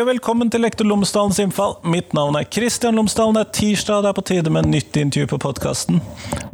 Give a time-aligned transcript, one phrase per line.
[0.00, 1.74] Og velkommen til Lektor Lomsdalens innfall.
[1.92, 3.36] Mitt navn er Kristian Lomsdalen.
[3.36, 5.98] Det er tirsdag, og det er på tide med nytt intervju på podkasten.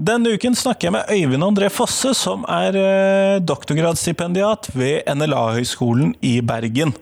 [0.02, 6.40] Denne uken snakker jeg med Øyvind André Fosse, som er eh, doktorgradsstipendiat ved NLA-høgskolen i
[6.42, 6.96] Bergen.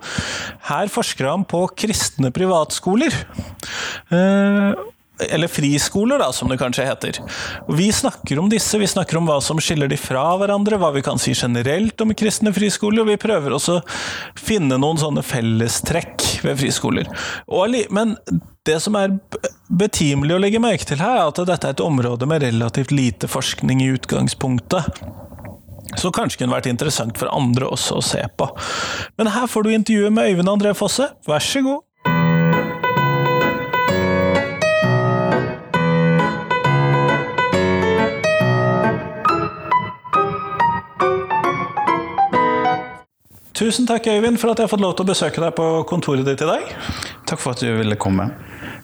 [0.69, 3.16] Her forsker han på kristne privatskoler.
[4.12, 4.84] Eh,
[5.30, 7.20] eller friskoler, da, som det kanskje heter.
[7.69, 11.05] Vi snakker om disse, vi snakker om hva som skiller de fra hverandre, hva vi
[11.05, 13.84] kan si generelt om kristne friskoler, og vi prøver også å
[14.41, 17.10] finne noen sånne fellestrekk ved friskoler.
[17.48, 18.16] Og, men
[18.68, 19.16] det som er
[19.68, 23.29] betimelig å legge merke til her, er at dette er et område med relativt lite
[23.30, 25.02] forskning i utgangspunktet.
[26.01, 28.48] Så kanskje kunne vært interessant for andre også å se på.
[29.20, 31.84] Men her får du intervjuet med Øyvind André Fosse, vær så god.
[43.55, 46.27] Tusen takk, Øyvind, for at jeg har fått lov til å besøke deg på kontoret
[46.27, 46.71] ditt i dag.
[47.30, 48.27] Takk for at du ville komme.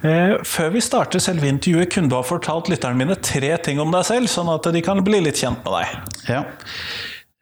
[0.06, 3.90] Eh, før vi starter selve intervjuet, kunne du ha fortalt lytterne mine tre ting om
[3.90, 6.14] deg selv, sånn at de kan bli litt kjent med deg.
[6.30, 6.44] Ja.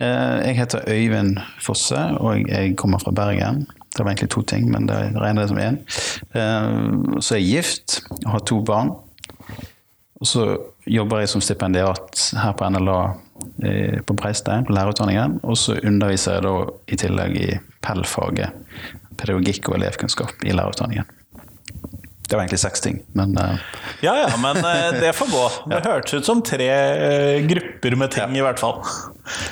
[0.01, 3.67] Eh, jeg heter Øyvind Fosse, og jeg kommer fra Bergen.
[3.93, 5.79] Det var egentlig to ting, men det regner det som én.
[6.33, 8.97] Eh, så er jeg gift og har to barn.
[10.19, 10.49] Og så
[10.89, 13.03] jobber jeg som stipendiat her på NLA
[14.07, 15.39] på Breistein, på lærerutdanningen.
[15.43, 16.55] Og så underviser jeg da
[16.89, 17.49] i tillegg i
[17.85, 18.55] PEL-faget,
[19.19, 21.09] pedagogikk og elevkunnskap, i lærerutdanningen.
[22.29, 23.57] Det var egentlig seks ting, men uh...
[24.05, 25.45] Ja ja, men uh, det får gå.
[25.71, 25.85] Det ja.
[25.93, 26.69] hørtes ut som tre
[27.01, 28.43] uh, grupper med ting, ja.
[28.43, 28.83] i hvert fall.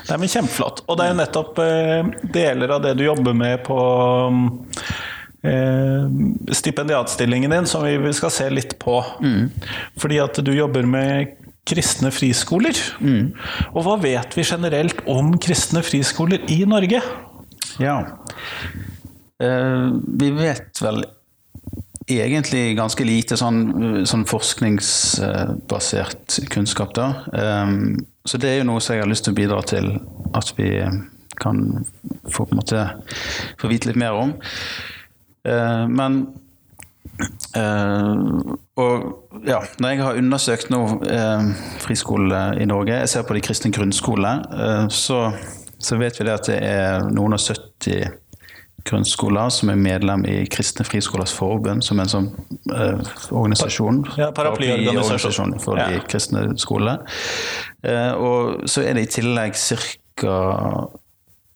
[0.04, 0.82] Det er men kjempeflott.
[0.84, 1.62] Og det er jo nettopp
[2.34, 3.78] deler av det du jobber med på
[4.28, 4.44] um,
[6.52, 9.00] stipendiatstillingen din, som vi skal se litt på.
[9.24, 9.48] Mm.
[9.96, 11.32] Fordi at du jobber med
[11.66, 12.76] kristne friskoler.
[13.00, 13.32] Mm.
[13.74, 17.00] Og hva vet vi generelt om kristne friskoler i Norge?
[17.82, 17.98] Ja,
[19.42, 19.88] eh,
[20.20, 21.04] vi vet vel
[22.06, 27.06] egentlig ganske lite sånn, sånn forskningsbasert kunnskap, da.
[27.32, 29.86] Um, så det er jo noe som jeg har lyst til å bidra til
[30.38, 30.70] at vi
[31.36, 31.84] kan
[32.30, 32.80] få, på en måte,
[33.60, 34.30] få vite litt mer om.
[35.46, 36.12] Uh, men
[37.56, 41.46] Uh, og ja, når jeg har undersøkt nå uh,
[41.80, 45.30] friskole i Norge, jeg ser på de kristne grunnskolene, uh, så,
[45.78, 48.04] så, vet vi det at det er noen og 70
[48.86, 52.28] grunnskoler som er medlem i Kristne Friskolers Forbund, som er en sånn
[53.34, 54.04] organisasjon.
[54.14, 55.88] Ja, paraplyorganisasjon for ja.
[55.90, 57.00] de kristne skolene.
[58.14, 60.36] og så er det i tillegg ca.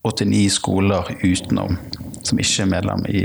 [0.00, 1.76] 89 skoler utenom
[2.24, 3.22] som ikke er medlem i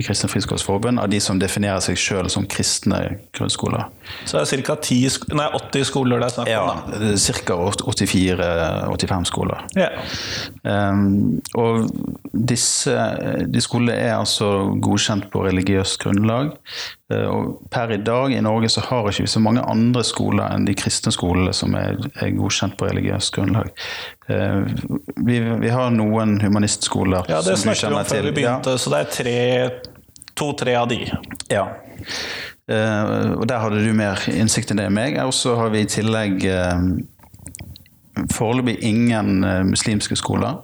[0.00, 3.00] i Kristne friskolesforbund av de som definerer seg sjøl som kristne
[3.36, 3.86] grunnskoler.
[4.24, 4.76] Så det er ca.
[4.80, 6.52] 80 skoler det er snakk om?
[6.52, 7.58] Ja, ca.
[7.90, 9.66] 84-85 skoler.
[9.78, 9.90] Ja.
[10.64, 11.90] Um, og
[12.32, 12.96] disse
[13.50, 14.50] de skolene er altså
[14.82, 16.54] godkjent på religiøst grunnlag.
[17.10, 20.52] Uh, og per i dag i Norge så har ikke vi så mange andre skoler
[20.54, 23.72] enn de kristne skolene som er, er godkjent på religiøst grunnlag.
[24.30, 24.62] Uh,
[25.26, 27.80] vi, vi, har noen humanistskoler ja, som du kjenner til.
[27.80, 28.82] Det snakket Vi om før vi begynte, ja.
[28.82, 29.72] Så det er
[30.38, 31.00] to-tre av de.
[31.50, 31.66] Ja.
[32.70, 35.18] Uh, og der hadde du mer innsikt enn det meg.
[35.24, 36.84] Og så har vi i tillegg uh,
[38.30, 40.58] foreløpig ingen muslimske skoler.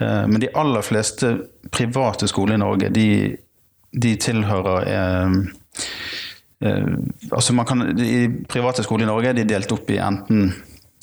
[0.00, 1.32] Men de aller fleste
[1.74, 3.08] private skoler i Norge, de,
[3.92, 4.86] de tilhører
[6.56, 10.54] altså man kan, I private skoler i Norge de er delt opp i enten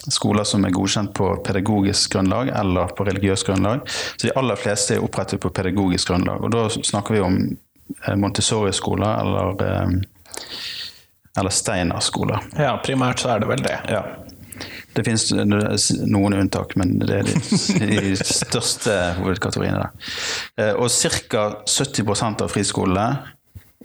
[0.04, 3.86] skoler som er godkjent på pedagogisk grunnlag eller på religiøst grunnlag.
[4.18, 6.42] Så de aller fleste er opprettet på pedagogisk grunnlag.
[6.44, 7.38] Og da snakker vi om
[8.08, 9.90] Eh, Montessori-skoler eller, eh,
[11.38, 12.40] eller Steiner-skoler.
[12.58, 13.80] Ja, primært så er det vel det.
[13.90, 14.04] Ja.
[14.94, 15.32] Det finnes
[16.06, 17.34] noen unntak, men det er de,
[17.82, 20.12] de største hovedkategoriene der.
[20.62, 21.48] Eh, og ca.
[21.66, 23.08] 70% av friskolene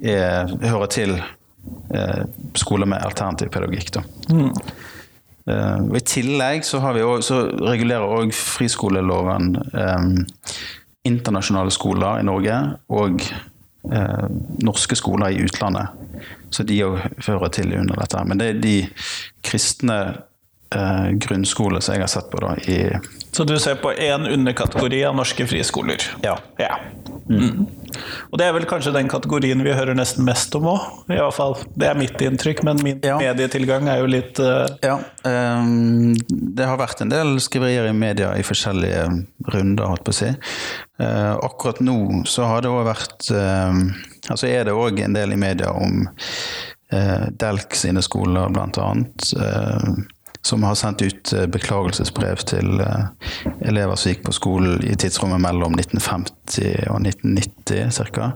[0.03, 1.17] er, hører til
[2.57, 3.99] skoler med alternativ pedagogikk.
[4.31, 4.53] Mm.
[5.49, 10.09] Og I tillegg så, også, så regulerer òg friskoleloven eh,
[11.09, 12.59] internasjonale skoler i Norge
[12.93, 14.27] og eh,
[14.65, 15.95] norske skoler i utlandet.
[16.53, 18.25] Så de òg hører til under dette.
[18.29, 18.77] Men det er de
[19.45, 19.99] kristne
[20.75, 22.41] eh, grunnskole som jeg har sett på.
[22.41, 22.99] da i
[23.33, 26.03] Så du ser på én underkategori av norske friskoler?
[26.23, 26.39] Ja.
[26.59, 26.79] ja.
[27.29, 27.67] Mm.
[28.31, 31.09] Og det er vel kanskje den kategorien vi hører nesten mest om òg?
[31.09, 33.19] Det er mitt inntrykk, men min ja.
[33.21, 34.65] medietilgang er jo litt uh...
[34.85, 34.99] Ja.
[35.25, 39.07] Um, det har vært en del skriverier i media i forskjellige
[39.53, 40.31] runder, holdt på å si.
[41.01, 43.77] Uh, akkurat nå så har det òg vært uh,
[44.29, 49.31] Altså er det òg en del i media om uh, Delk sine skoler, blant annet.
[50.43, 53.05] Som har sendt ut eh, beklagelsesbrev til eh,
[53.69, 58.33] elever som gikk på skolen i tidsrommet mellom 1950 og 1990 ca.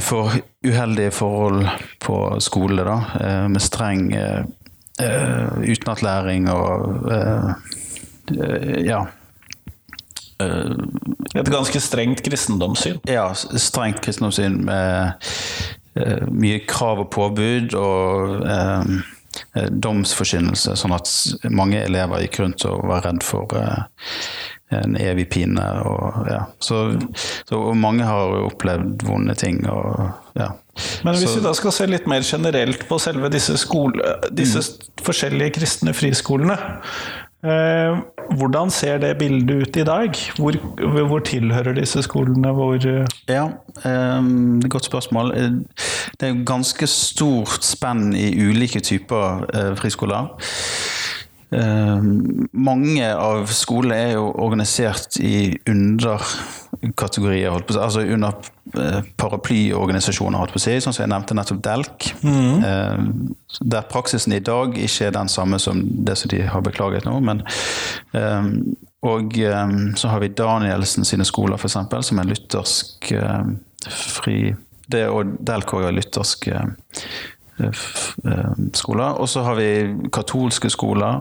[0.00, 0.32] For
[0.64, 1.66] uheldige forhold
[2.00, 2.94] på skole, da,
[3.52, 4.06] med streng
[4.96, 7.12] utenatlæring og
[8.80, 9.02] ja.
[10.40, 12.96] Et ganske strengt kristendomssyn?
[13.04, 15.20] Ja, strengt kristendomssyn med
[16.32, 18.84] mye krav og påbud og Eh,
[19.70, 21.10] domsforkynnelse, sånn at
[21.50, 24.10] mange elever gikk rundt og var redd for eh,
[24.72, 25.64] en evig pine.
[25.88, 26.44] Og, ja.
[26.62, 26.84] så,
[27.44, 29.62] så, og mange har jo opplevd vonde ting.
[29.68, 30.52] Og, ja.
[31.04, 34.64] Men hvis så, vi da skal se litt mer generelt på selve disse, skole, disse
[34.64, 35.02] mm.
[35.04, 40.18] forskjellige kristne friskolene Eh, hvordan ser det bildet ut i dag?
[40.38, 40.56] Hvor,
[41.06, 42.52] hvor tilhører disse skolene?
[42.54, 43.06] Hvor eh?
[43.28, 43.48] ja,
[44.18, 45.32] um, det et godt spørsmål.
[45.34, 45.50] Eh,
[46.20, 49.42] det er ganske stort spenn i ulike typer
[49.76, 50.30] friskoler.
[52.52, 55.50] Mange av skolene er jo organisert i
[56.82, 58.38] underkategorier, altså under
[58.76, 62.08] uh, paraplyorganisasjoner, holdt på å si, sånn som jeg nevnte nettopp DELK.
[62.22, 62.64] Mm.
[62.64, 67.06] Uh, der praksisen i dag ikke er den samme som det som de har beklaget
[67.08, 67.18] nå.
[67.20, 67.44] men
[69.02, 69.32] og
[69.98, 73.08] så har vi Danielsen sine skoler, f.eks., som er luthersk
[73.90, 74.36] fri
[74.92, 76.46] Det og DELK er luthersk
[77.60, 79.20] Eh, skoler.
[79.20, 81.20] Og så har vi katolske skoler.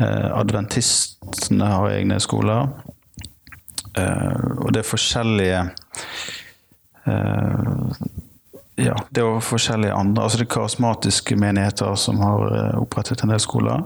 [0.00, 2.68] Eh, adventistene har egne skoler.
[3.98, 5.64] Eh, og det er forskjellige
[8.78, 10.22] ja, det er forskjellige andre.
[10.22, 13.82] altså Det er karismatiske menigheter som har opprettet en del skoler.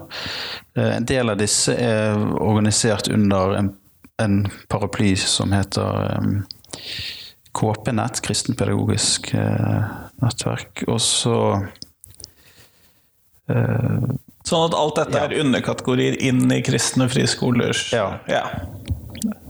[0.77, 3.71] En del av disse er organisert under en,
[4.21, 4.37] en
[4.69, 6.43] paraply som heter um,
[7.57, 9.89] KP-nett, kristenpedagogisk uh,
[10.21, 10.83] nettverk.
[10.87, 11.37] Og så
[13.49, 14.07] uh,
[14.47, 15.25] Sånn at alt dette ja.
[15.27, 18.21] er underkategorier inn i kristne friskolers Ja.
[18.31, 18.45] ja.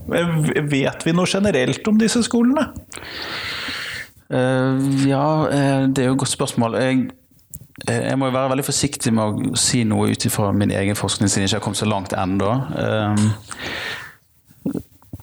[0.07, 2.69] Vet vi noe generelt om disse skolene?
[4.27, 4.75] Uh,
[5.07, 6.77] ja, uh, det er jo et godt spørsmål.
[6.83, 7.09] Jeg,
[7.87, 11.31] jeg må jo være veldig forsiktig med å si noe ut ifra min egen forskning,
[11.31, 12.51] siden jeg ikke har kommet så langt ennå.
[12.75, 13.15] Uh,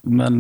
[0.05, 0.35] men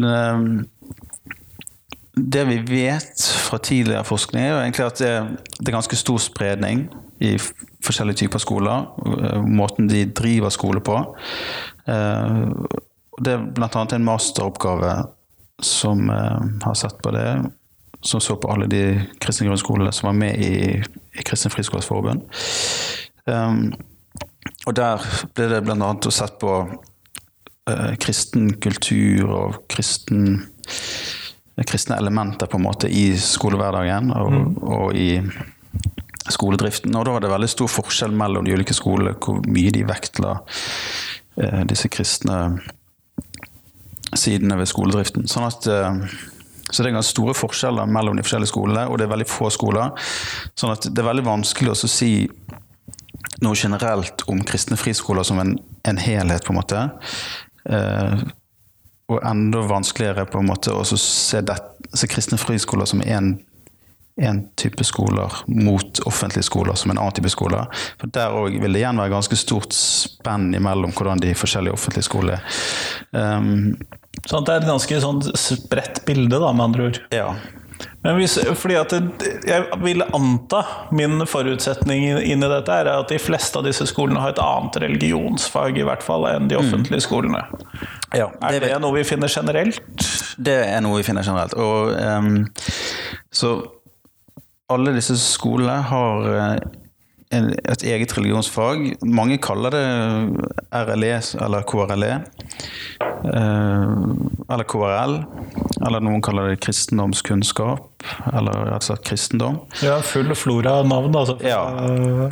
[2.15, 5.13] det vi vet fra tidligere forskning, er jo egentlig at det,
[5.59, 6.85] det er ganske stor spredning
[7.25, 7.35] i
[7.85, 8.87] forskjellige typer skoler.
[9.07, 10.99] Eh, måten de driver skole på.
[13.19, 13.69] Eh, det er bl.a.
[13.85, 14.95] en masteroppgave
[15.63, 17.29] som eh, har sett på det.
[18.05, 18.85] Som så på alle de
[19.23, 20.83] kristne grunnskolene som var med i,
[21.19, 22.27] i Kristen Friskolers Forbund.
[24.67, 25.89] Og der ble det bl.a.
[26.13, 26.59] sett på
[27.97, 30.43] kristen kultur og kristen
[31.63, 34.55] kristne elementer på en måte i skolehverdagen og, mm.
[34.63, 36.95] og, i skoledriften.
[36.97, 40.39] Og da var det veldig stor forskjell mellom de ulike skolene, hvor mye de vektla
[41.41, 42.39] eh, disse kristne
[44.21, 45.29] sidene ved skoledriften.
[45.31, 45.99] Sånn at eh,
[46.71, 49.51] så det er ganske store forskjeller mellom de forskjellige skolene, og det er veldig få
[49.53, 49.93] skoler.
[50.59, 52.13] Sånn at det er veldig vanskelig å si
[53.45, 56.85] noe generelt om kristne friskoler som en, en helhet, på en måte.
[57.69, 58.25] Eh,
[59.13, 63.35] og enda vanskeligere på en måte å se, se kristne friskoler som én
[64.57, 67.69] type skoler mot offentlige skoler som en annen type skoler.
[68.01, 72.09] For Der òg vil det igjen være ganske stort spenn imellom hvordan de forskjellige offentlige
[72.09, 73.37] skolene er.
[73.37, 73.77] Um,
[74.29, 77.05] sånn det er et ganske sånn spredt bilde, da, med andre ord?
[77.15, 77.29] Ja.
[78.05, 78.93] Men hvis, fordi at
[79.49, 80.61] Jeg vil anta,
[80.95, 84.79] min forutsetning inn i dette, er at de fleste av disse skolene har et annet
[84.85, 86.63] religionsfag i hvert fall enn de mm.
[86.63, 87.43] offentlige skolene.
[88.15, 89.81] Ja, det er det noe vi finner generelt?
[90.37, 91.57] Det er noe vi finner generelt.
[91.59, 92.45] Og, um,
[93.35, 93.57] så
[94.73, 96.55] alle disse skolene har eh,
[97.35, 98.95] et eget religionsfag.
[99.05, 99.85] Mange kaller det
[100.73, 102.13] RLE eller KRLE.
[103.25, 103.95] Eh,
[104.53, 105.17] eller KRL.
[105.87, 107.91] Eller noen kaller det kristendomskunnskap.
[108.33, 109.59] Eller rett og slett kristendom.
[109.85, 111.39] Ja, full flora av navn, altså.
[111.45, 111.63] Ja.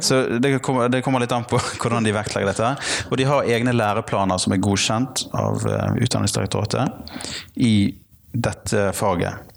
[0.04, 2.74] Så det kommer, det kommer, litt an på hvordan de vektlegger dette.
[3.10, 7.74] Og de har egne læreplaner som er godkjent av eh, Utdanningsdirektoratet i
[8.32, 9.51] dette faget.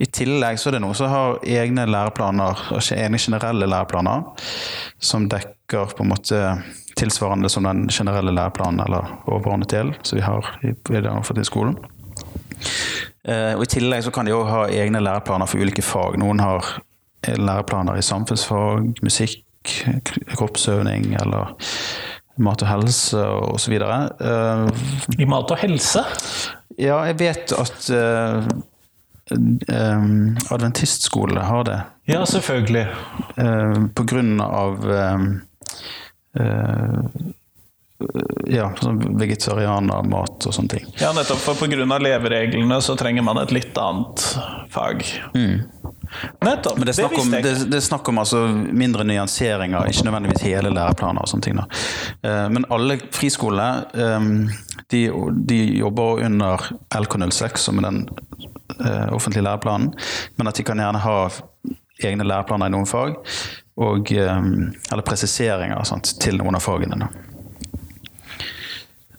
[0.00, 2.60] I tillegg så er det noen som har egne læreplaner,
[2.96, 4.24] egne generelle læreplaner,
[4.96, 6.40] som dekker på en måte
[6.96, 11.48] tilsvarende som den generelle læreplanen eller overordnet del som vi har i, i den offentlige
[11.48, 11.76] skolen.
[13.28, 16.16] Eh, og I tillegg så kan de òg ha egne læreplaner for ulike fag.
[16.20, 16.66] Noen har
[17.36, 19.44] læreplaner i samfunnsfag, musikk,
[20.32, 21.52] kroppsøving eller
[22.40, 23.76] mat og helse osv.
[23.76, 24.68] Uh,
[25.20, 26.04] I mat og helse?
[26.80, 28.48] Ja, jeg vet at uh,
[29.30, 31.82] um, adventistskole har det.
[32.04, 32.86] Ja, selvfølgelig.
[33.38, 35.40] Uh, på grunn av um,
[36.38, 37.02] eh,
[38.50, 40.86] ja, sånn vegetarianermat og sånne ting.
[41.02, 41.42] Ja, nettopp.
[41.42, 41.98] For pga.
[42.00, 44.24] levereglene så trenger man et litt annet
[44.72, 45.04] fag.
[45.34, 46.78] Nettopp.
[46.78, 50.72] Men det er om, det, det er snakk om altså mindre nyanseringer, ikke nødvendigvis hele
[50.74, 51.60] læreplaner og sånne ting.
[51.60, 52.48] Da.
[52.50, 54.48] Men alle friskolene
[54.90, 55.04] de,
[55.46, 58.02] de jobber under LK06, som er den
[59.12, 59.92] offentlige læreplanen,
[60.38, 61.16] men at de kan gjerne ha
[62.06, 63.18] egne læreplaner i noen fag,
[63.80, 64.46] og, eh,
[64.92, 67.10] eller presiseringer sant, til noen av fagene.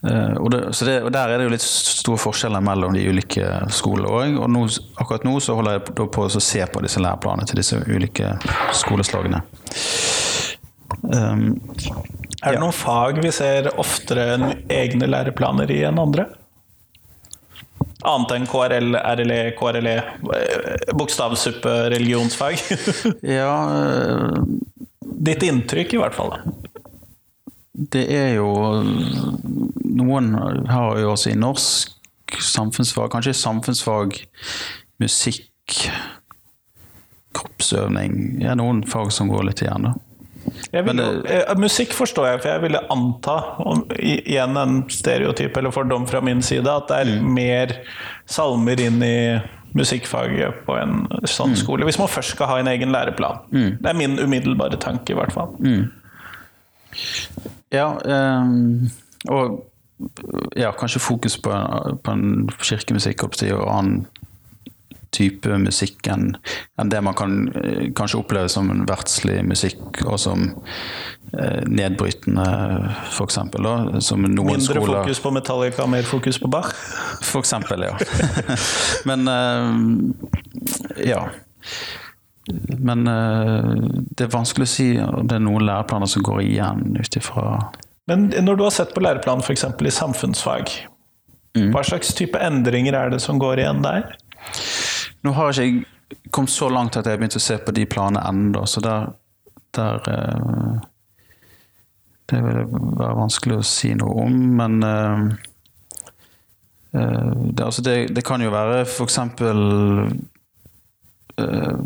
[0.02, 3.04] Eh, og, det, så det, og Der er det jo litt store forskjeller mellom de
[3.06, 4.38] ulike skolene òg.
[4.42, 4.64] Og nå,
[4.98, 8.34] akkurat nå så holder jeg på å se på disse læreplanene til disse ulike
[8.74, 9.42] skoleslagene.
[11.02, 11.60] Um,
[12.42, 12.60] Er det ja.
[12.60, 16.26] noen fag vi ser oftere enn egne læreplaner i enn andre?
[18.02, 19.94] Annet enn KRL, RLE, KRLE,
[20.34, 22.58] eh, bokstavsuppe, religionsfag?
[23.38, 24.42] ja, eh,
[25.22, 26.34] Ditt inntrykk, i hvert fall.
[27.72, 28.48] det er jo
[29.92, 30.32] Noen
[30.68, 34.16] har jo også i norsk samfunnsfag, kanskje samfunnsfag,
[35.02, 35.76] musikk,
[37.36, 39.94] kroppsøvning Ja, noen fag som går litt igjen, da.
[40.70, 45.74] Vil, Men eh, musikk forstår jeg, for jeg ville anta, om, igjen en stereotyp eller
[45.74, 47.74] fordom fra min side, at det er mer
[48.30, 49.16] salmer inn i
[49.76, 51.86] musikkfaget på en sånn skole.
[51.88, 53.40] Hvis man først skal ha en egen læreplan.
[53.80, 55.54] Det er min umiddelbare tanke, i hvert fall.
[57.72, 58.90] Ja, um,
[59.32, 59.62] og
[60.58, 61.52] ja, kanskje fokus på,
[62.04, 63.38] på en kirkemusikk og
[63.70, 64.02] annen
[65.12, 66.32] type musikk enn
[66.80, 70.44] enn det man kan eh, kanskje oppleve som en verdslig musikk, og som
[71.36, 72.46] eh, nedbrytende,
[74.32, 76.72] noen Mindre skoler fokus på Metallica, mer fokus på Bach.
[77.38, 77.96] Eksempel, ja.
[79.08, 81.26] Men eh, ja.
[82.78, 83.74] Men eh,
[84.16, 87.44] det er vanskelig å si om det er noen læreplaner som går igjen ut ifra
[88.10, 89.68] Men når du har sett på læreplanen f.eks.
[89.68, 90.72] i samfunnsfag,
[91.70, 94.08] hva slags type endringer er det som går igjen der?
[95.22, 95.84] Nå har ikke jeg
[96.30, 99.12] kommet så langt at jeg har begynt å se på de planene ennå, så der,
[99.76, 100.72] der eh,
[102.32, 102.56] Det vil
[102.98, 105.20] være vanskelig å si noe om, men eh,
[106.96, 108.84] eh, det, altså det, det kan jo være
[111.36, 111.76] eh,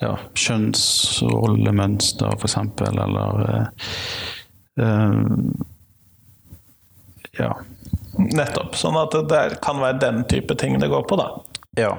[0.00, 3.30] ja, kjønnsrollemønster, eksempel, eller
[7.40, 7.52] Ja.
[8.20, 8.74] Nettopp.
[8.76, 11.28] Sånn at det kan være den type ting det går på, da.
[11.78, 11.94] Ja.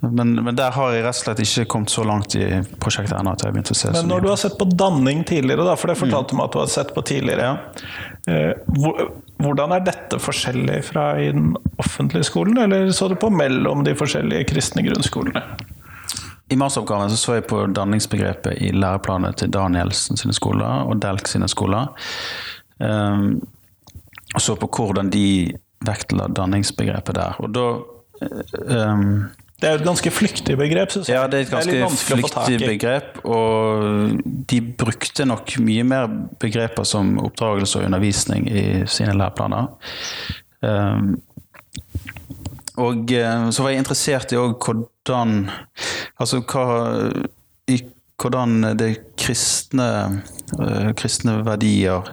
[0.00, 2.44] Men, men der har jeg rett og slett ikke kommet så langt i
[2.80, 4.64] prosjektet ennå at jeg har begynt å se så Men når du har sett på
[4.72, 7.50] danning tidligere, da, for det fortalte du meg at du har sett på tidligere,
[8.30, 8.38] Ja.
[9.40, 13.94] hvordan er dette forskjellig fra i den offentlige skolen, eller så du på mellom de
[13.96, 15.44] forskjellige kristne grunnskolene?
[16.50, 21.28] I masteroppgaven så, så jeg på danningsbegrepet i læreplanene til Danielsen sine skoler og Delk
[21.30, 21.92] sine skoler.
[22.80, 23.36] Um,
[24.34, 25.52] og så på hvordan de
[25.86, 27.38] vektla danningsbegrepet der.
[27.38, 27.66] Og da
[28.20, 31.16] um, Det er jo et ganske flyktig begrep, synes jeg.
[31.18, 36.06] Ja, det er et ganske å flyktig begrep, og de brukte nok mye mer
[36.40, 39.68] begreper som oppdragelse og undervisning i sine læreplaner.
[40.60, 41.18] Um,
[42.80, 45.48] og eh, så var jeg interessert i hvordan
[46.20, 46.64] Altså hva
[47.70, 47.78] i
[48.20, 50.20] hvordan det kristne,
[50.98, 52.10] kristne verdier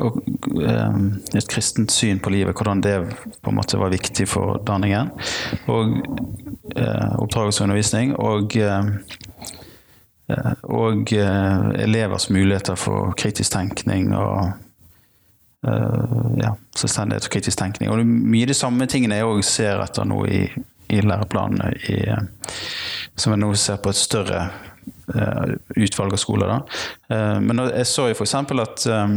[0.00, 0.18] og
[0.62, 0.98] eh,
[1.36, 2.96] et kristent syn på livet, hvordan det
[3.42, 5.12] på en måte var viktig for danningen.
[5.72, 5.98] Og
[6.76, 8.16] eh, oppdragelse og undervisning.
[8.16, 8.90] Og, eh,
[10.32, 14.52] eh, og eh, elevers muligheter for kritisk tenkning og
[15.66, 17.92] eh, ja, selvstendighet og kritisk tenkning.
[17.92, 20.44] Og mye av de samme tingene jeg òg ser etter nå i,
[20.92, 22.60] i læreplanene, i, eh,
[23.16, 24.71] som jeg nå ser på et større eh,
[25.76, 26.52] utvalg av skoler.
[26.52, 26.58] Da.
[27.14, 28.34] Eh, men jeg så jo f.eks.
[28.64, 29.16] at um,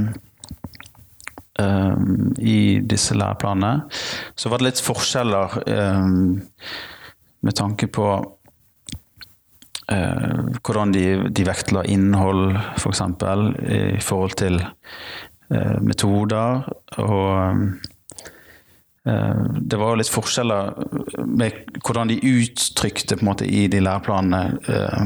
[2.35, 3.85] i disse læreplanene
[4.35, 6.41] så var det litt forskjeller um,
[7.45, 8.07] med tanke på
[9.93, 12.83] uh, hvordan de, de vektla innhold, f.eks.
[12.83, 13.39] For eksempel,
[13.71, 16.65] i forhold til uh, metoder.
[17.01, 17.31] Og
[19.05, 20.73] eh, det var jo litt forskjeller
[21.27, 25.03] med hvordan de uttrykte måte i de læreplanene eh,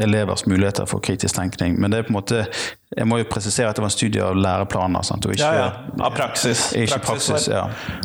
[0.00, 1.76] elevers muligheter for kritisk tenkning.
[1.80, 2.46] Men det er på en måte
[2.92, 5.04] jeg må jo presisere at det var en studie av læreplaner.
[5.06, 5.24] Sant?
[5.24, 6.04] Og ikke, Ja, ja.
[6.04, 6.64] Av praksis.
[6.76, 7.62] Ikke praksis, ja.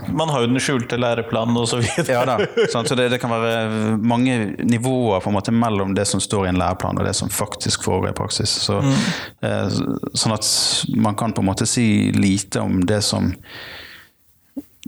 [0.08, 2.06] Man har jo den skjulte læreplanen videre.
[2.08, 2.38] Ja da.
[2.72, 6.52] Så det, det kan være mange nivåer på en måte mellom det som står i
[6.54, 8.54] en læreplan og det som faktisk foregår i praksis.
[8.68, 8.80] Så,
[9.44, 9.68] eh,
[10.14, 10.48] sånn at
[10.96, 13.34] man kan på en måte si lite om det som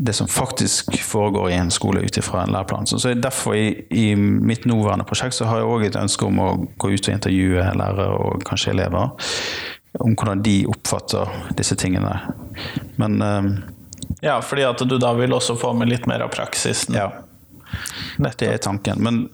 [0.01, 2.88] det som faktisk foregår i en skole ut ifra en læreplan.
[2.88, 6.51] Så, derfor i, i mitt nåværende prosjekt så har jeg òg et ønske om å
[6.79, 9.10] gå ut og intervjue lærere og kanskje elever.
[10.00, 11.27] om hvordan de oppfatter
[11.58, 12.13] disse tingene.
[12.96, 13.44] Men eh,
[14.22, 16.96] Ja, fordi at du da vil også få med litt mer av praksisen.
[16.96, 17.12] ja,
[18.18, 19.03] det er tanken.
[19.03, 19.29] Men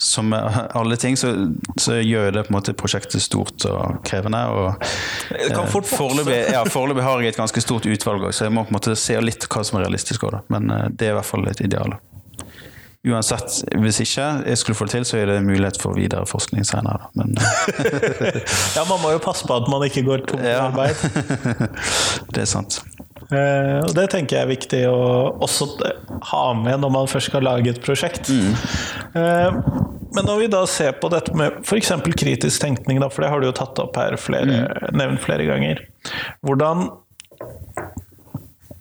[0.00, 1.30] som med alle ting, så,
[1.76, 4.40] så gjør det på en måte prosjektet stort og krevende.
[4.48, 4.86] Og
[5.28, 8.48] Det kan eh, fort foreløpig ja, foreløpig har jeg et ganske stort utvalg også, så
[8.48, 10.24] jeg må på en måte se litt hva som er realistisk.
[10.30, 10.40] Også.
[10.52, 11.98] Men eh, det er i hvert fall et ideal.
[13.00, 16.66] Uansett, hvis ikke jeg skulle få det til, så er det mulighet for videre forskning
[16.68, 17.06] senere.
[17.16, 17.32] Men
[18.76, 20.66] Ja, man må jo passe på at man ikke går tom for Ja.
[20.66, 20.96] arbeid.
[22.36, 22.82] det er sant.
[23.30, 24.98] Eh, og det tenker jeg er viktig å
[25.46, 25.70] også
[26.32, 28.28] ha med når man først skal lage et prosjekt.
[29.14, 29.60] Eh,
[30.14, 31.92] men når vi da ser på dette med f.eks.
[32.18, 34.64] kritisk tenkning, da, for det har du jo tatt opp her flere,
[34.96, 35.84] nevnt flere ganger.
[36.46, 36.88] Hvordan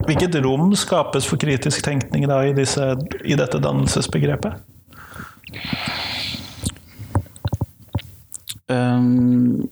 [0.08, 2.82] Hvilket rom skapes for kritisk tenkning da i, disse,
[3.28, 4.56] i dette dannelsesbegrepet?
[8.72, 9.68] Um,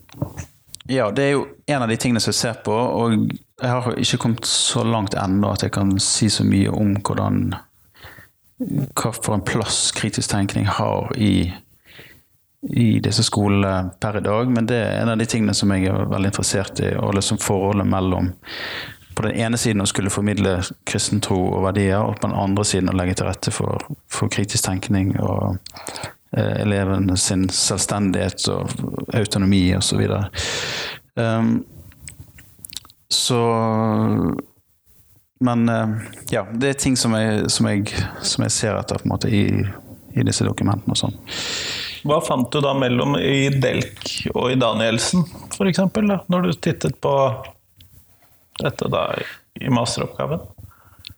[0.86, 3.16] ja, det er jo en av de tingene som jeg ser på, og
[3.62, 7.56] jeg har ikke kommet så langt ennå at jeg kan si så mye om hvordan
[8.58, 11.54] hva for en plass kritisk tenkning har i,
[12.62, 14.50] i disse skolene per i dag.
[14.54, 17.42] Men det er en av de tingene som jeg er veldig interessert i, og liksom
[17.42, 18.32] forholdet mellom
[19.18, 22.66] på den ene siden å skulle formidle kristen tro og verdier, og på den andre
[22.70, 25.58] siden å legge til rette for, for kritisk tenkning og
[26.38, 30.04] eh, elevene sin selvstendighet og autonomi osv.
[31.18, 31.50] Um,
[33.10, 33.42] så
[35.39, 35.89] Men eh,
[36.34, 37.91] ja, det er ting som jeg, som jeg,
[38.25, 39.44] som jeg ser etter på en måte i,
[40.17, 41.17] i disse dokumentene og sånn.
[42.08, 45.82] Hva fant du da mellom i Delk og i Danielsen, f.eks.,
[46.32, 47.13] når du tittet på
[48.62, 49.10] dette da
[49.60, 50.46] i masteroppgaven?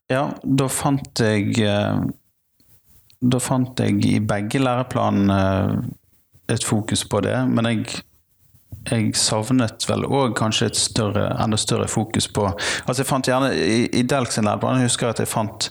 [0.10, 2.00] Ja, da fant jeg eh,
[3.20, 5.40] Da fant jeg i begge læreplanene
[6.50, 8.00] et fokus på det, men jeg
[8.90, 13.52] jeg savnet vel òg kanskje et større, enda større fokus på Altså jeg fant gjerne
[13.54, 15.70] I, i Delk sin læreplan jeg husker at jeg fant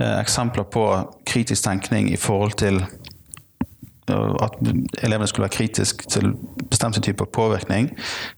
[0.00, 0.86] eh, eksempler på
[1.28, 4.58] kritisk tenkning i forhold til eh, at
[5.02, 6.32] elevene skulle være kritisk til
[6.70, 7.92] bestemte typer påvirkning.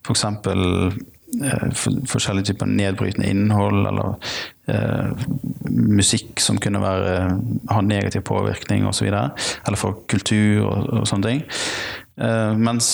[0.07, 0.25] F.eks.
[1.45, 4.17] Eh, for, forskjellige typer nedbrytende innhold, eller
[4.69, 5.13] eh,
[5.71, 7.13] musikk som kunne være,
[7.71, 9.07] ha negativ påvirkning osv.
[9.07, 11.45] Eller for kultur og, og sånne ting.
[12.19, 12.91] Eh, mens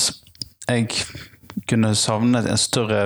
[0.68, 0.88] jeg
[1.68, 3.02] kunne savnet en større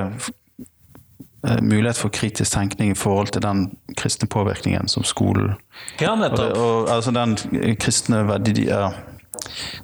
[1.46, 5.54] eh, mulighet for kritisk tenkning i forhold til den kristne påvirkningen som skolen
[6.00, 6.56] Ja, og, nettopp.
[6.56, 7.36] og, altså den
[7.80, 8.90] kristne verdi, ja,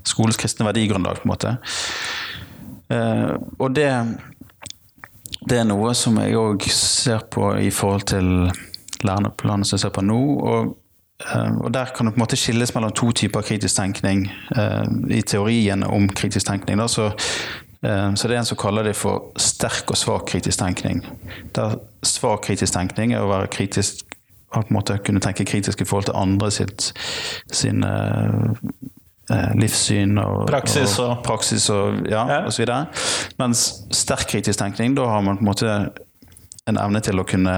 [0.05, 1.57] skolens kristne verdigrunnlag, på en måte.
[2.93, 3.91] Eh, og det,
[5.49, 8.33] det er noe som jeg òg ser på i forhold til
[9.07, 10.21] læreplanen som jeg ser på nå.
[10.47, 10.75] Og,
[11.27, 14.87] eh, og der kan det på en måte skilles mellom to typer kritisk tenkning eh,
[15.19, 16.81] i teorien om kritisk tenkning.
[16.83, 17.11] Da, så,
[17.83, 21.03] så det er en som kaller det for sterk og svak kritisk tenkning.
[21.55, 24.05] Der svak kritisk tenkning er å være kritisk
[24.55, 26.93] å på en måte kunne tenke kritisk i forhold til andre sitt
[27.53, 28.35] sin eh,
[29.31, 32.45] eh, livssyn og Praksis og- praksis og, ja, Ja.
[32.47, 32.87] og så videre.
[33.39, 35.91] Mens sterk kritisk tenkning, da har man på en måte
[36.67, 37.57] en evne til å kunne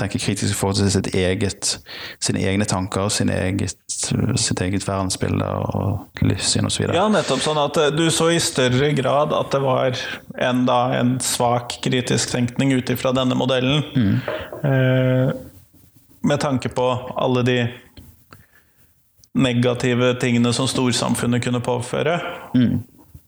[0.00, 1.74] tenke kritisk i forhold til sitt eget,
[2.22, 6.88] sine egne tanker, sin eget, sitt eget verdensbilde og livssyn osv.
[6.96, 7.42] Ja, nettopp.
[7.44, 10.00] Sånn at eh, du så i større grad at det var
[10.40, 13.84] en, da, en svak kritisk tenkning ut ifra denne modellen.
[14.64, 15.36] Eh,
[16.20, 17.58] med tanke på alle de
[19.40, 22.18] negative tingene som storsamfunnet kunne påføre.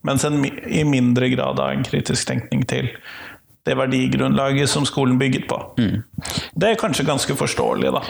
[0.02, 2.90] Mens en, i mindre grad av en kritisk tenkning til
[3.66, 5.58] det verdigrunnlaget som skolen bygget på.
[6.54, 8.00] Det er kanskje ganske forståelig, da.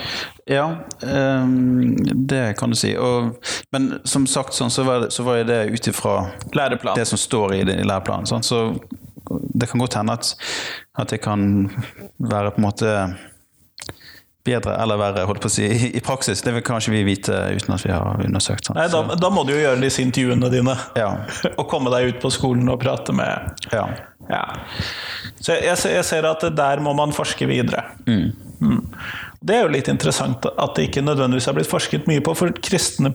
[0.48, 0.66] Ja,
[1.04, 1.92] um,
[2.28, 2.94] det kan du si.
[2.96, 3.34] Og,
[3.72, 6.14] men som sagt sånn, så var så var det ut ifra
[6.96, 8.26] det som står i, det- i læreplanen.
[8.26, 8.42] Sånn.
[8.42, 8.62] Så
[9.54, 10.32] det kan godt hende at,
[10.98, 11.68] at det kan
[12.18, 12.94] være på en måte
[14.44, 16.40] bedre eller verre holdt på å si, i, i praksis.
[16.42, 18.66] Det vil kanskje vi vite uten at vi har undersøkt.
[18.66, 18.78] Sånn.
[18.80, 20.74] Nei, da, da må du jo gjøre disse intervjuene dine.
[20.98, 21.12] Ja.
[21.60, 23.84] Og komme deg ut på skolen og prate med ja.
[24.30, 24.42] Ja.
[25.42, 27.84] Så jeg, jeg, ser- at der må man forske videre.
[28.06, 28.32] Mm.
[29.42, 32.54] Det er jo litt interessant at det ikke nødvendigvis har blitt forsket mye på, for
[32.62, 33.10] kristne,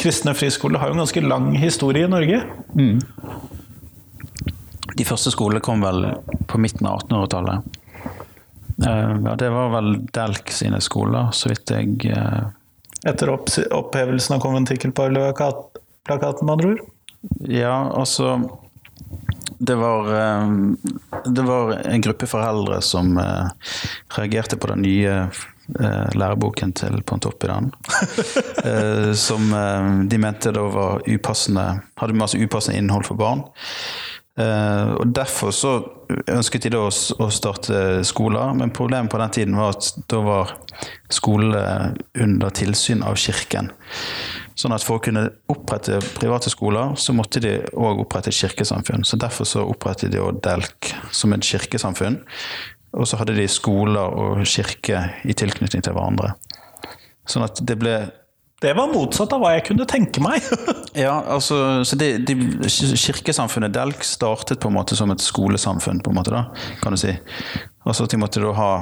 [0.00, 2.40] kristne friskoler har jo en ganske lang historie i Norge.
[4.98, 6.08] De første skolene kom vel
[6.48, 7.76] på midten av 1800-tallet.
[8.86, 12.46] Eh, ja, det var vel Delk sine skoler, så vidt jeg eh,
[13.06, 16.80] Etter opphevelsen av konventikkelplakaten, med andre ord.
[17.46, 18.32] Ja, altså
[19.58, 20.48] det var, eh,
[21.24, 23.46] det var en gruppe foreldre som eh,
[24.16, 25.14] reagerte på den nye
[25.80, 27.72] eh, læreboken til Pontoppidan.
[28.64, 31.66] eh, som eh, de mente da var upassende
[31.98, 33.48] Hadde masse upassende innhold for barn.
[34.38, 35.70] Og Derfor så
[36.30, 40.52] ønsket de da å starte skoler, men problemet på den tiden var at da var
[41.10, 43.72] skolene under tilsyn av kirken.
[44.58, 49.06] Sånn at for å kunne opprette private skoler, så måtte de òg opprette kirkesamfunn.
[49.06, 52.18] Så Derfor så opprettet de også DELK som et kirkesamfunn.
[52.98, 56.32] Og så hadde de skoler og kirke i tilknytning til hverandre.
[57.28, 57.98] Sånn at det ble
[58.58, 60.42] Det var motsatt av hva jeg kunne tenke meg.
[60.98, 62.34] Ja, altså, så det, de,
[62.66, 66.40] Kirkesamfunnet Delk startet på en måte som et skolesamfunn, på en måte da,
[66.80, 67.12] kan du si.
[67.86, 68.72] Altså at de måtte da ha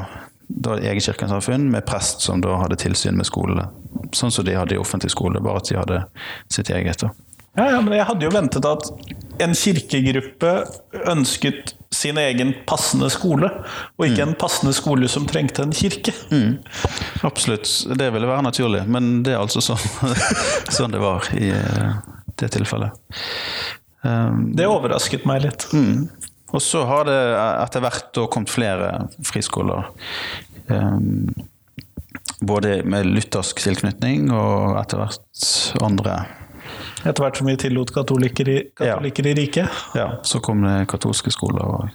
[0.49, 3.69] da eget kirkesamfunn med prest som da hadde tilsyn med skolene.
[4.15, 6.03] Sånn som de hadde i offentlig skole, bare at de hadde
[6.53, 7.07] sitt eget.
[7.57, 8.91] Ja, ja, men jeg hadde jo ventet at
[9.43, 10.53] en kirkegruppe
[11.09, 13.49] ønsket sin egen passende skole,
[13.97, 16.13] og ikke en passende skole som trengte en kirke.
[17.25, 20.15] Absolutt, det ville være naturlig, men det er altså sånn,
[20.77, 21.97] sånn det var i eh,
[22.37, 22.93] det tilfellet.
[24.05, 25.67] Um, Det overrasket meg litt.
[25.73, 26.07] Mm.
[26.55, 27.19] Og så har det
[27.65, 28.91] etter hvert kommet flere
[29.27, 29.89] friskoler.
[30.71, 31.29] Um,
[32.41, 35.47] både med luthersk tilknytning og etter hvert
[35.83, 36.19] andre.
[37.07, 39.83] Etter hvert som vi tillot katolikker i, katolikker i riket.
[39.99, 41.91] Ja, så kom det katolske skoler Og,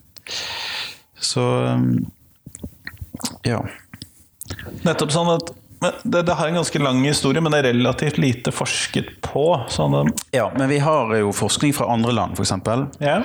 [1.21, 2.05] Så um,
[3.47, 3.59] ja.
[4.83, 8.53] Nettopp sånn at det, det har en ganske lang historie, men det er relativt lite
[8.53, 9.45] forsket på.
[9.73, 10.51] Sånn, ja.
[10.57, 12.53] Men vi har jo forskning fra andre land, f.eks.
[13.01, 13.21] ja.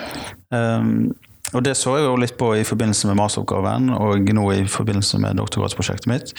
[0.54, 1.12] Um,
[1.54, 5.20] og det så jeg jo litt på i forbindelse med masteroppgaven, og nå i forbindelse
[5.22, 6.32] med doktorgradsprosjektet mitt.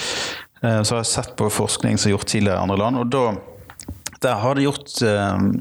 [0.64, 3.14] Uh, så har jeg sett på forskning som er gjort tidligere i andre land, og
[3.14, 3.26] da
[4.26, 5.52] der har de gjort, um,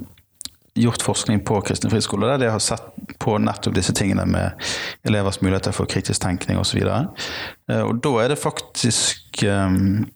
[0.74, 2.86] gjort forskning på kristne friskoler der de har sett
[3.20, 4.68] på nettopp disse tingene med
[5.04, 6.80] elevers muligheter for kritisk tenkning osv.
[6.80, 10.06] Uh, og da er det faktisk um,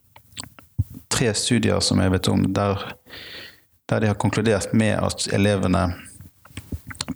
[1.21, 2.87] tre studier som jeg vet om, der,
[3.91, 5.91] der de har konkludert med at elevene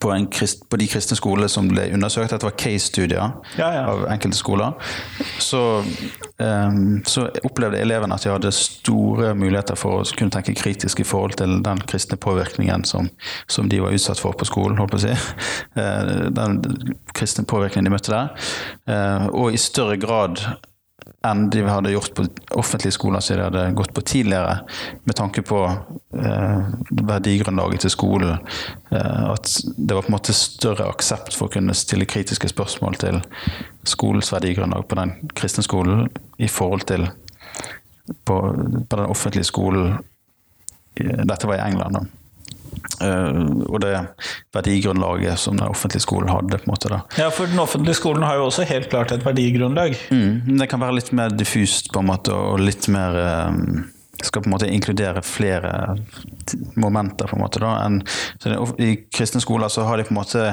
[0.01, 3.83] på, en krist, på de kristne skolene som ble undersøkt, dette var case-studier Ja, ja.
[3.93, 4.75] av enkelte skoler,
[5.43, 5.61] så,
[6.41, 11.07] um, så opplevde elevene at de hadde store muligheter for å kunne tenke kritisk i
[11.07, 13.09] forhold til den kristne påvirkningen som,
[13.47, 15.15] som de var utsatt for på skolen, holdt på å si.
[15.79, 16.61] Eh, Den
[17.15, 18.51] kristne påvirkningen de møtte der.
[18.91, 20.43] Eh, Og i større grad
[21.25, 22.25] enn de hadde gjort på
[22.61, 24.59] offentlige skoler som de hadde gått på tidligere,
[25.05, 28.39] med tanke på eh, verdigrunnlaget til skolen.
[28.91, 32.99] Eh, at det var på en måte større aksept for å kunne stille kritiske spørsmål
[33.01, 33.21] til
[33.89, 37.09] skolens verdigrunnlag på den kristne skolen i forhold til
[38.25, 38.37] på,
[38.89, 39.97] på den offentlige skolen
[40.95, 42.24] Dette var i England, da.
[43.01, 43.95] Eh, og det
[44.55, 46.59] verdigrunnlaget som den offentlige skolen hadde.
[46.59, 47.01] på en måte da.
[47.19, 49.97] ja, for den offentlige skolen har jo også helt klart et verdigrunnlag.
[50.11, 53.61] Mm, det kan være litt mer diffust på en måte, og litt mer eh,
[54.23, 55.99] skal på en måte inkludere flere
[56.81, 58.03] momenter på en måte da, En,
[58.39, 60.45] så det, I kristne skoler så har de på en måte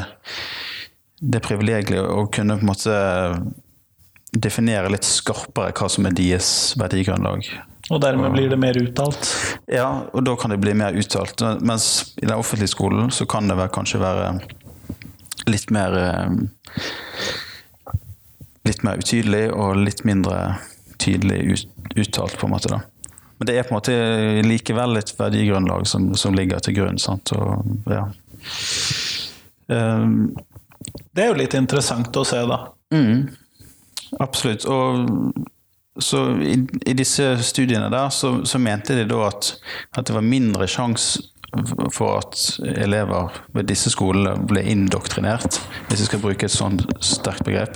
[1.22, 2.96] det privilegiet å kunne på en måte
[4.32, 7.46] definere litt skarpere hva som er deres verdigrunnlag.
[7.92, 9.28] Og dermed blir det mer uttalt.
[9.68, 11.42] Ja, og da kan det bli mer uttalt.
[11.60, 14.30] Mens i den offentlige skolen så kan det vel kanskje være
[15.52, 16.30] litt mer eh,
[18.62, 20.60] Litt mer utydelig og litt mindre
[21.02, 21.64] tydelig
[21.98, 22.70] uttalt, på en måte.
[22.70, 23.16] da.
[23.40, 23.96] Men det er på en måte
[24.46, 27.00] likevel et verdigrunnlag som, som ligger til grunn.
[27.02, 27.32] sant?
[27.34, 28.04] Og, ja.
[29.66, 30.36] Um,
[31.10, 32.60] Det er jo litt interessant å se, da.
[32.94, 33.32] Mm,
[34.22, 34.68] absolutt.
[34.70, 35.10] Og
[36.00, 36.56] så i,
[36.88, 39.54] i disse studiene der så, så mente de da at,
[39.98, 41.28] at det var mindre sjanse
[41.92, 45.58] for at elever ved disse skolene ble indoktrinert,
[45.90, 47.76] hvis vi skal bruke et sånt sterkt begrep,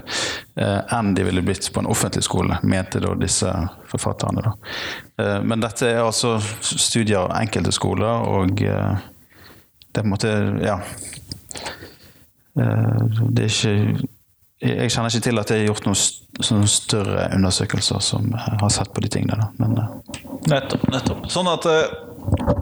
[0.56, 3.52] eh, enn de ville blitt på en offentlig skole, mente da disse
[3.92, 4.46] forfatterne.
[4.46, 4.54] Da.
[5.20, 9.04] Eh, men dette er altså studier av enkelte skoler, og eh,
[9.92, 10.80] det er på en måte Ja.
[12.56, 14.08] Det er ikke
[14.62, 19.02] jeg kjenner ikke til at det er gjort noen større undersøkelser som har sett på
[19.04, 19.50] de tingene.
[19.60, 19.90] Men eh,
[20.52, 20.88] Nettopp.
[20.94, 21.26] nettopp.
[21.32, 22.56] Sånn at eh,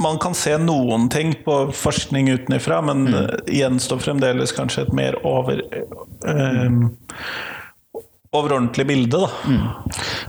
[0.00, 3.14] man kan se noen ting på forskning utenfra, men Mm.
[3.14, 5.60] eh, gjenstår fremdeles kanskje et mer over,
[6.26, 6.70] eh,
[8.32, 9.28] overordentlig bilde, da.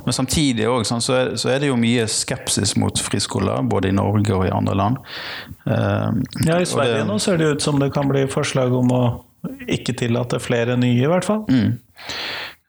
[0.06, 4.46] Men samtidig sånn, så, er, det jo mye skepsis mot friskoler, både i Norge og
[4.48, 4.98] i andre land.
[5.68, 6.10] Eh,
[6.48, 9.24] Ja, I Sverige det- nå ser det ut som det kan bli forslag om å
[9.68, 11.46] ikke tillate flere nye, i hvert fall.
[11.50, 11.78] Mm.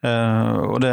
[0.02, 0.92] Uh, og, det,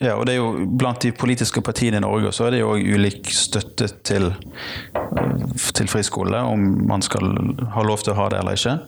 [0.00, 2.74] ja, og det er jo blant de politiske partiene i Norge så er det jo
[2.76, 5.42] ulik støtte til, eh,
[5.76, 7.34] til friskole, om man skal
[7.74, 8.78] ha lov til å ha det eller ikke.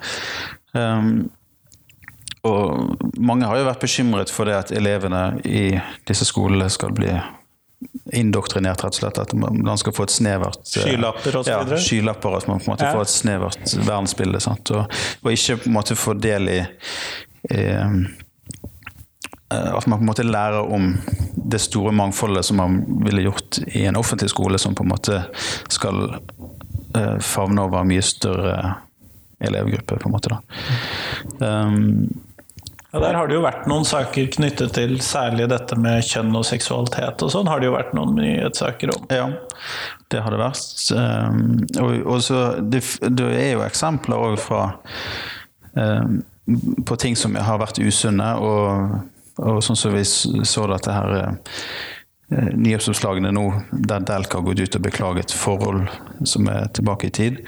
[0.77, 1.13] Um,
[2.47, 5.73] og mange har jo vært bekymret for det at elevene i
[6.09, 7.11] disse skolene skal bli
[8.13, 9.19] indoktrinert, rett og slett.
[9.19, 12.69] At man skal få et snevert eh, Skylapper og så ja, skylapper, at man på
[12.71, 12.93] en måte Ja.
[12.97, 14.41] får et snevert verdensbilde.
[14.41, 14.71] Sant?
[14.71, 16.61] Og, og ikke på en måte få del i
[17.49, 17.65] i
[19.49, 20.91] at man på en måte lærer om
[21.49, 25.23] det store mangfoldet som man ville gjort i en offentlig skole, som på en måte
[25.73, 26.03] skal
[26.95, 28.75] eh, favne over mye større
[29.41, 30.35] elevgruppe, på en måte.
[30.35, 30.41] da.
[31.39, 32.11] Um,
[32.93, 36.47] Ja, der har det jo vært noen saker knyttet til særlig dette med kjønn og
[36.49, 39.03] seksualitet og sånn, har det jo vært noen nyhetssaker om.
[39.13, 39.27] Ja,
[40.09, 40.87] det har det vært.
[40.97, 42.81] Um, og, og så det,
[43.13, 44.63] det er jo eksempler òg fra
[45.77, 46.23] um,
[46.89, 48.97] på ting som har vært usunne, og,
[49.37, 53.45] og sånn som vi så dette her eh, nyhetsoppslagene nå,
[53.85, 55.85] der Delk har gått ut og beklaget forhold
[56.25, 57.43] som er tilbake i tid,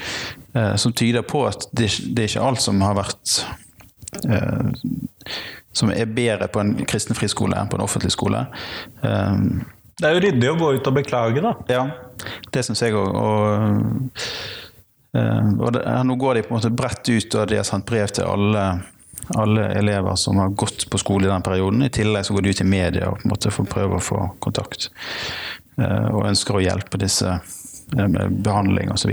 [0.53, 3.70] eh, som tyder på at det, det er ikke alt som har vært eh,
[5.73, 8.47] som er bedre på en kristen friskole enn på en offentlig skole.
[9.03, 9.63] Um,
[10.01, 11.51] Det er jo ryddig å gå ut og beklage, da.
[11.69, 11.83] ja,
[12.53, 13.11] det syns jeg òg.
[13.21, 14.15] Og,
[15.15, 17.85] eh, og det, nå går de på en måte bredt ut, og de har sendt
[17.91, 18.65] brev til alle,
[19.37, 21.85] alle elever som har gått på skole i den perioden.
[21.85, 24.07] I tillegg så går de ut i media og på en måte får prøve å
[24.09, 24.89] få kontakt.
[25.77, 29.13] eh, Og ønsker å hjelpe disse eh, med behandling osv.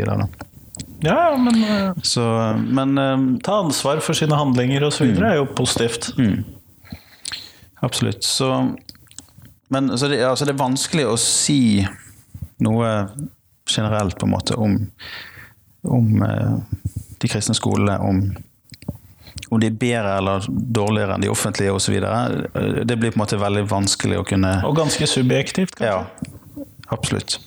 [0.99, 5.47] Ja, men eh, Så, men eh, ta ansvar for sine handlinger så videre er jo
[5.57, 6.09] positivt.
[7.85, 8.23] Absolutt.
[8.23, 8.49] Så,
[9.69, 11.85] men så det, altså det er vanskelig å si
[12.63, 12.91] noe
[13.69, 14.79] generelt på en måte om,
[15.85, 16.55] om eh,
[17.21, 18.23] de kristne skolene, om,
[19.49, 21.99] om de er bedre eller dårligere enn de offentlige osv.
[21.99, 25.93] Det blir på en måte veldig vanskelig å kunne Og ganske subjektivt, kanskje.
[25.93, 27.39] Ja, absolutt.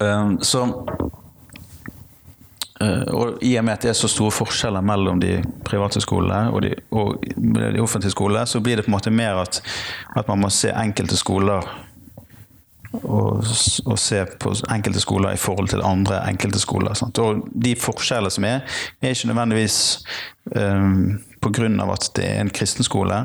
[0.00, 0.64] Um, så
[2.82, 6.50] uh, og I og med at det er så store forskjeller mellom de private skolene
[6.50, 9.62] og de, og de offentlige skolene, så blir det på en måte mer at,
[10.16, 11.62] at man må se enkelte skoler
[13.02, 13.44] og,
[13.86, 16.94] og se på enkelte skoler i forhold til andre enkelte skoler.
[16.98, 17.18] Sant?
[17.18, 18.64] Og de forskjellene som er,
[19.02, 19.78] er ikke nødvendigvis
[20.54, 23.24] um, grunn av at det er en kristen skole,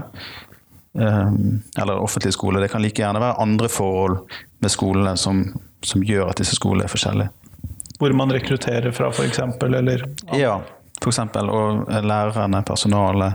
[0.94, 2.62] um, eller offentlig skole.
[2.62, 4.20] Det kan like gjerne være andre forhold
[4.60, 5.46] med skolene som,
[5.86, 7.30] som gjør at disse skolene er forskjellige.
[8.00, 10.06] Hvor man rekrutterer fra, f.eks., eller
[10.38, 10.62] Ja,
[11.08, 11.50] eksempel.
[11.50, 13.34] Og lærerne, personalet,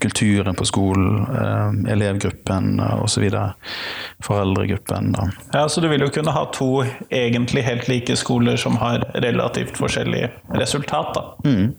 [0.00, 3.28] kulturen på skolen, um, elevgruppen osv.
[4.24, 5.12] Foreldregruppen.
[5.12, 5.28] Da.
[5.52, 9.78] Ja, så du vil jo kunne ha to egentlig helt like skoler som har relativt
[9.78, 11.24] forskjellig resultat, da.
[11.44, 11.72] Mm.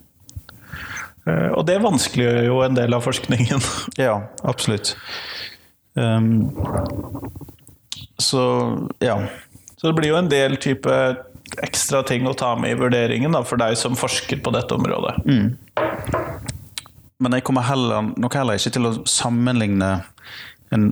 [1.55, 3.63] Og det vanskeliggjør jo en del av forskningen.
[3.97, 4.97] Ja, absolutt.
[5.95, 6.51] Um,
[8.19, 8.43] så
[8.99, 9.21] ja.
[9.83, 10.93] Så det blir jo en del type
[11.61, 15.17] ekstra ting å ta med i vurderingen da, for deg som forsker på dette området.
[17.19, 19.89] Men jeg kommer heller, nok heller ikke til å sammenligne
[20.71, 20.85] en,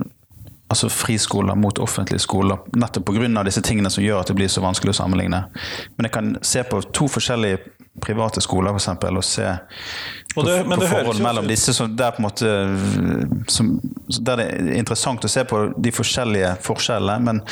[0.68, 3.42] altså friskoler mot offentlige skoler, nettopp pga.
[3.48, 5.40] disse tingene som gjør at det blir så vanskelig å sammenligne.
[5.96, 7.58] Men jeg kan se på to forskjellige
[8.04, 9.48] private skoler for eksempel, og se
[10.34, 13.80] på, Og det- på, på forhold mellom disse som, der, på en måte, som,
[14.20, 17.20] der det er interessant å se på de forskjellige forskjellene.
[17.24, 17.42] men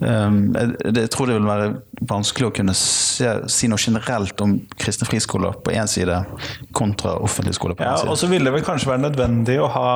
[0.00, 1.68] jeg, jeg tror det vil være
[2.10, 6.18] vanskelig å kunne se, si noe generelt om kristne friskoler på én side
[6.76, 8.10] kontra offentlige skoler på Ja, side.
[8.12, 9.88] og så ville det vel kanskje være nødvendig å ha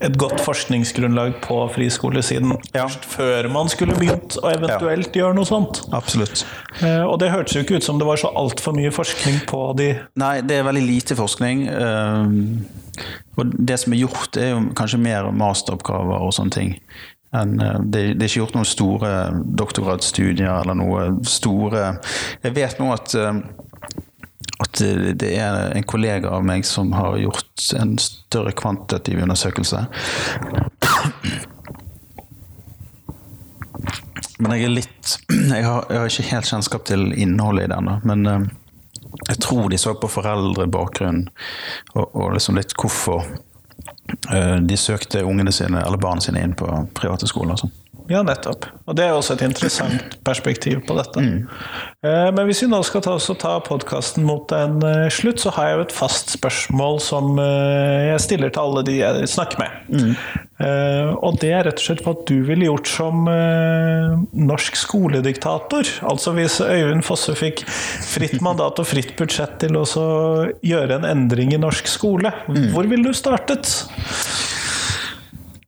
[0.00, 2.86] et godt forskningsgrunnlag på friskolesiden Ja.
[2.88, 5.82] før man skulle begynt å eventuelt gjøre noe sånt.
[5.92, 6.46] Absolutt.
[6.80, 9.76] Eh, Og det hørtes jo ikke ut som det var så altfor mye forskning på
[9.76, 11.68] de Nei, det er veldig lite forskning.
[11.74, 12.66] um,
[13.36, 16.80] Og det som er gjort, er jo kanskje mer masteroppgaver og sånne ting.
[17.36, 19.14] Enn, uh, det, det er ikke gjort noen store
[19.60, 21.90] doktorgradsstudier eller noe store
[22.44, 23.42] Jeg vet nå at um,
[24.58, 24.80] at
[25.20, 29.84] det er en kollega av meg som har gjort en større kvantitativ undersøkelse.
[34.38, 37.90] Men jeg er litt Jeg har, jeg har ikke helt kjennskap til innholdet i den,
[38.06, 38.48] men eh,
[39.30, 41.22] jeg tror de så på foreldrebakgrunn
[41.94, 43.38] og, og liksom litt hvorfor eh,
[44.64, 47.58] de søkte ungene sine eller barna sine inn på private skoler.
[47.60, 47.72] sånn.
[48.08, 48.64] Ja, nettopp.
[48.88, 51.20] Og det er også et interessant perspektiv på dette.
[51.20, 51.48] Mm.
[52.32, 55.76] Men hvis vi nå skal ta, ta podkasten mot en eh, slutt, så har jeg
[55.76, 59.80] jo et fast spørsmål som eh, jeg stiller til alle de jeg snakker med.
[59.92, 60.14] Mm.
[61.22, 65.90] Og det er rett og slett hva du ville gjort som eh, norsk skolediktator.
[66.08, 69.84] Altså hvis Øyvind Fosse fikk fritt mandat og fritt budsjett til å
[70.64, 72.32] gjøre en endring i norsk skole,
[72.72, 73.70] hvor ville du startet?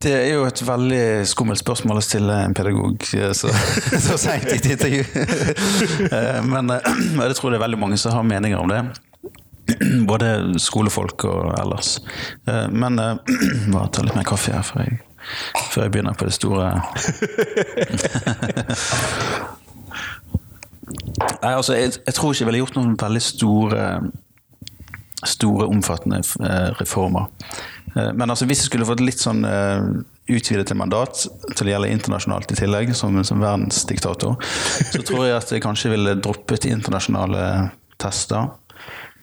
[0.01, 3.51] Det er jo et veldig skummelt spørsmål å stille en pedagog eh, så,
[4.07, 5.05] så seint i et intervju.
[6.17, 6.87] Eh, Men eh,
[7.29, 8.81] jeg tror det er veldig mange som har meninger om det.
[10.11, 11.99] Både skolefolk og ellers.
[12.73, 12.97] Men
[13.75, 14.65] Bare ta litt mer kaffe her.
[14.65, 15.03] før jeg
[15.71, 16.71] før jeg begynner på det store
[21.43, 23.83] Nei, altså, jeg, jeg, tror ikke jeg ville gjort noen veldig store,
[25.27, 27.27] store omfattende eh, reformer.
[27.97, 29.91] Eh, men altså, hvis jeg skulle fått litt sånn uh,
[30.31, 31.25] utvidet til mandat
[31.57, 34.39] til å gjelde internasjonalt i tillegg, som, som verdensdiktator,
[34.93, 37.45] så tror jeg at jeg kanskje ville droppet internasjonale
[38.01, 38.57] tester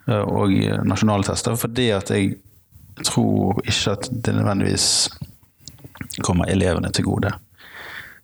[0.07, 0.53] og
[0.87, 2.37] nasjonale tester, fordi at jeg
[3.03, 4.85] tror ikke at det nødvendigvis
[6.23, 7.33] kommer elevene til gode.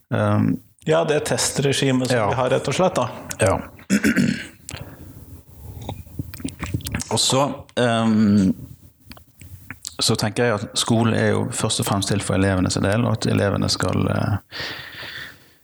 [0.08, 0.54] Um,
[0.86, 2.30] ja, det testregimet som ja.
[2.30, 2.96] vi har, rett og slett.
[2.96, 3.10] da.
[3.40, 3.60] Ja.
[7.12, 7.48] Og så
[7.80, 8.54] um,
[10.00, 13.18] så tenker jeg at skolen er jo først og fremst til for elevenes del, og
[13.18, 14.64] at elevene skal, eh,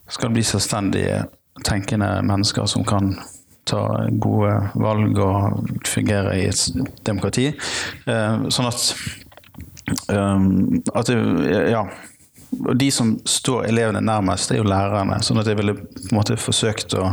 [0.10, 1.24] skal bli selvstendige,
[1.65, 3.18] tenkende mennesker som kan
[3.68, 3.82] ta
[4.22, 6.62] gode valg og fungere i et
[7.06, 7.50] demokrati.
[8.08, 8.86] Eh, sånn at,
[10.13, 11.12] um, at
[11.70, 11.84] ja,
[12.65, 15.20] og de som står elevene nærmest, det er jo lærerne.
[15.24, 17.12] sånn at jeg ville på en måte forsøkt å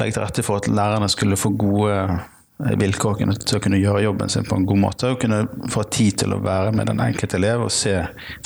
[0.00, 2.18] legge til rette for at lærerne skulle få gode
[2.66, 5.12] eh, vilkår til å kunne gjøre jobben sin på en god måte.
[5.12, 7.96] Og kunne få tid til å være med den enkelte elev og se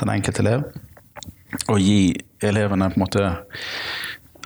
[0.00, 0.66] den enkelte elev.
[1.70, 3.28] Og gi elevene på en måte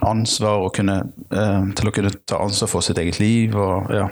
[0.05, 0.99] ansvar og kunne,
[1.31, 3.55] eh, til å kunne ta ansvar for sitt eget liv.
[3.55, 4.09] og ja.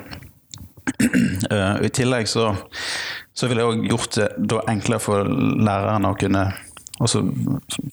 [1.51, 2.53] Uh, I tillegg så,
[3.35, 6.45] så ville jeg òg gjort det enklere for lærerne å kunne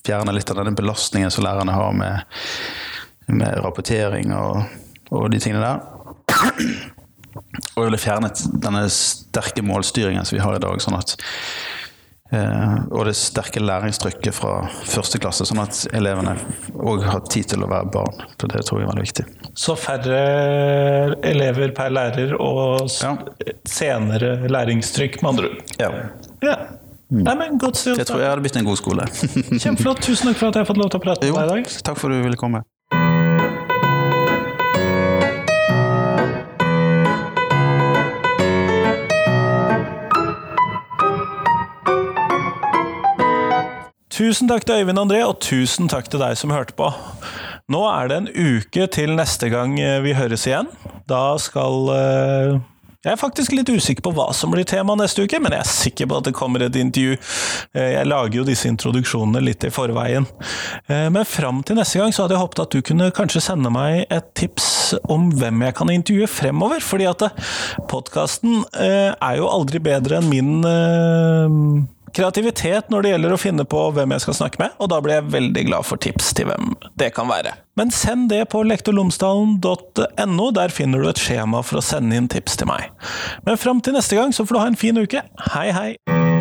[0.06, 2.38] fjerne litt av denne belastningen som lærerne har med,
[3.26, 4.62] med rapportering og,
[5.10, 5.82] og, de tingene der.
[7.34, 10.82] Og ville fjernet denne sterke målstyringen som vi har i dag.
[10.82, 11.14] sånn at
[12.32, 16.36] eh, og det sterke læringstrykket fra første klasse, sånn at elevene
[16.74, 18.22] òg har tid til å være barn.
[18.38, 19.26] For det tror jeg er veldig viktig.
[19.58, 20.22] Så færre
[21.26, 23.16] elever per lærer og ja.
[23.68, 25.76] senere læringstrykk, med andre ord.
[25.82, 25.92] Ja.
[26.46, 26.56] ja.
[27.14, 28.00] Nei, men godt styrt.
[28.00, 29.04] Jeg tror jeg hadde blitt en god skole.
[29.62, 30.00] Kjempeflott.
[30.02, 31.74] Tusen takk for at jeg har fått lov til å prate med deg i dag.
[31.86, 32.64] Takk for at du ville komme.
[44.14, 46.86] Tusen takk til Øyvind André, og tusen takk til deg som hørte på.
[47.72, 49.74] Nå er det en uke til neste gang
[50.04, 50.70] vi høres igjen.
[51.10, 52.62] Da skal uh
[53.04, 55.68] jeg er faktisk litt usikker på hva som blir tema neste uke, men jeg er
[55.68, 57.18] sikker på at det kommer et intervju.
[57.76, 60.24] Eh, jeg lager jo disse introduksjonene litt i forveien.
[60.88, 63.72] Eh, men fram til neste gang så hadde jeg håpet at du kunne kanskje sende
[63.74, 64.70] meg et tips
[65.12, 67.44] om hvem jeg kan intervjue fremover, fordi at eh,
[67.92, 74.14] podkasten er jo aldri bedre enn min kreativitet når det gjelder å finne på hvem
[74.14, 77.10] jeg skal snakke med, og da blir jeg veldig glad for tips til hvem det
[77.16, 77.56] kan være.
[77.78, 82.60] Men send det på lektorlomsdalen.no, der finner du et skjema for å sende inn tips
[82.60, 82.92] til meg.
[83.46, 85.26] Men fram til neste gang så får du ha en fin uke.
[85.54, 86.33] Hei, hei!